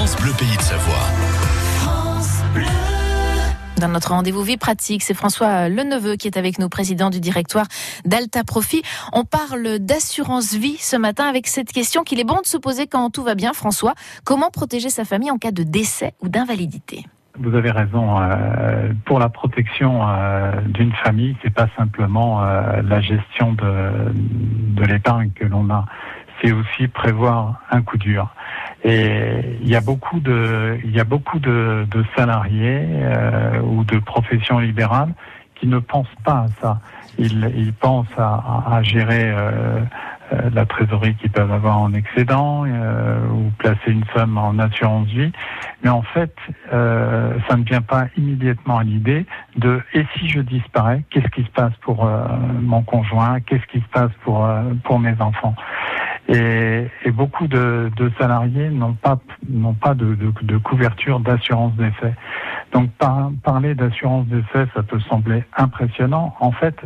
[0.00, 0.94] France Bleu Pays de Savoie.
[3.78, 7.66] Dans notre rendez-vous vie pratique, c'est François Leneveu qui est avec nous, président du directoire
[8.06, 8.80] d'Alta Profit.
[9.12, 12.86] On parle d'assurance vie ce matin avec cette question qu'il est bon de se poser
[12.86, 13.92] quand tout va bien, François.
[14.24, 17.04] Comment protéger sa famille en cas de décès ou d'invalidité?
[17.38, 18.22] Vous avez raison.
[18.22, 24.82] Euh, pour la protection euh, d'une famille, c'est pas simplement euh, la gestion de, de
[24.82, 25.84] l'épargne que l'on a,
[26.42, 28.30] c'est aussi prévoir un coup dur.
[28.84, 32.86] Et il y a beaucoup de, il y a beaucoup de, de salariés
[33.62, 35.12] ou de professions libérales
[35.56, 36.80] qui ne pensent pas à ça.
[37.18, 39.34] Ils, ils pensent à, à gérer
[40.32, 45.08] euh, la trésorerie qu'ils peuvent avoir en excédent euh, ou placer une somme en assurance
[45.08, 45.32] vie.
[45.82, 46.34] Mais en fait,
[46.72, 51.42] euh, ça ne vient pas immédiatement à l'idée de et si je disparais, qu'est-ce qui
[51.42, 52.08] se passe pour
[52.62, 54.48] mon conjoint, qu'est-ce qui se passe pour
[54.84, 55.54] pour mes enfants?
[56.30, 61.74] Et, et beaucoup de, de salariés n'ont pas n'ont pas de, de, de couverture d'assurance
[61.74, 62.14] d'effet.
[62.72, 66.36] Donc par, parler d'assurance d'effet, ça peut sembler impressionnant.
[66.38, 66.76] En fait,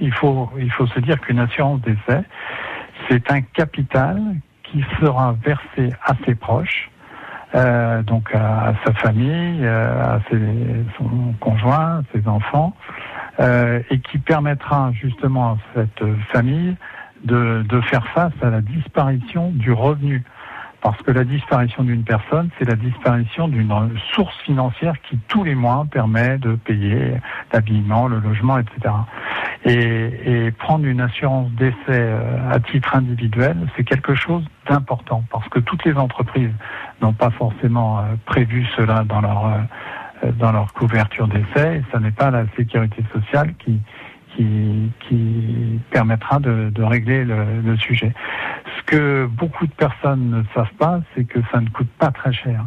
[0.00, 2.24] il faut il faut se dire qu'une assurance d'effet,
[3.08, 4.20] c'est un capital
[4.64, 6.90] qui sera versé à ses proches,
[7.54, 10.38] euh, donc à, sa famille, euh, à ses,
[10.98, 12.74] son conjoint, ses enfants,
[13.40, 16.76] euh, et qui permettra justement à cette famille
[17.24, 20.22] de, de faire face à la disparition du revenu.
[20.84, 23.72] Parce que la disparition d'une personne, c'est la disparition d'une
[24.12, 27.14] source financière qui tous les mois permet de payer
[27.54, 28.94] l'habillement, le logement, etc.
[29.64, 35.48] Et, et prendre une assurance d'essai euh, à titre individuel, c'est quelque chose d'important parce
[35.48, 36.52] que toutes les entreprises
[37.00, 41.78] n'ont pas forcément euh, prévu cela dans leur euh, dans leur couverture d'essai.
[41.78, 43.80] Et ce n'est pas la sécurité sociale qui
[44.36, 44.90] qui,
[45.90, 48.12] permettra de, régler le, sujet.
[48.78, 52.32] Ce que beaucoup de personnes ne savent pas, c'est que ça ne coûte pas très
[52.32, 52.66] cher.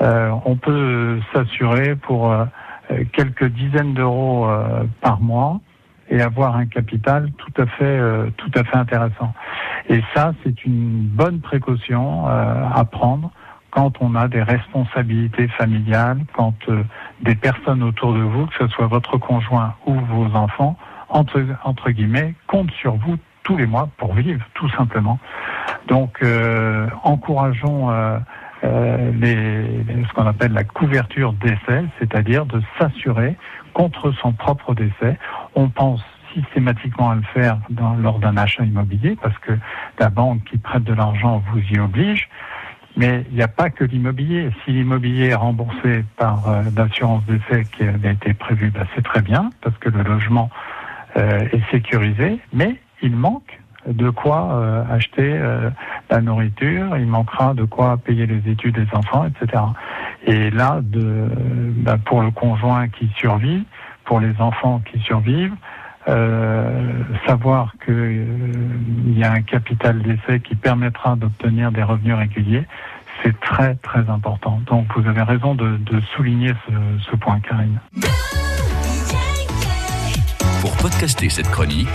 [0.00, 2.34] Euh, on peut s'assurer pour
[3.12, 4.48] quelques dizaines d'euros
[5.00, 5.60] par mois
[6.10, 9.32] et avoir un capital tout à fait, euh, tout à fait intéressant.
[9.88, 13.30] Et ça, c'est une bonne précaution euh, à prendre
[13.70, 16.84] quand on a des responsabilités familiales, quand euh,
[17.22, 20.76] des personnes autour de vous, que ce soit votre conjoint ou vos enfants,
[21.14, 25.18] entre, entre guillemets, comptent sur vous tous les mois pour vivre, tout simplement.
[25.86, 28.18] Donc, euh, encourageons euh,
[29.12, 33.36] les, ce qu'on appelle la couverture d'essai, c'est-à-dire de s'assurer
[33.74, 35.18] contre son propre décès.
[35.54, 36.02] On pense
[36.34, 37.58] systématiquement à le faire
[38.02, 39.52] lors d'un achat immobilier parce que
[40.00, 42.28] la banque qui prête de l'argent vous y oblige.
[42.96, 44.50] Mais il n'y a pas que l'immobilier.
[44.64, 49.20] Si l'immobilier est remboursé par euh, l'assurance d'essai qui a été prévue, bah, c'est très
[49.20, 50.48] bien parce que le logement
[51.16, 52.38] euh, est sécurisé.
[52.52, 55.70] Mais il manque de quoi euh, acheter euh,
[56.10, 59.62] la nourriture, il manquera de quoi payer les études des enfants, etc.
[60.26, 61.28] Et là, de,
[61.76, 63.64] bah, pour le conjoint qui survit,
[64.04, 65.54] pour les enfants qui survivent,
[66.08, 66.92] euh,
[67.26, 68.26] savoir qu'il euh,
[69.14, 72.64] y a un capital d'essai qui permettra d'obtenir des revenus réguliers,
[73.22, 74.60] c'est très très important.
[74.66, 77.78] Donc vous avez raison de, de souligner ce, ce point, Karine.
[80.94, 81.88] Podcaster cette chronique,